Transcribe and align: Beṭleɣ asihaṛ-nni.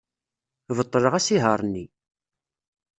Beṭleɣ 0.77 1.13
asihaṛ-nni. 1.19 1.85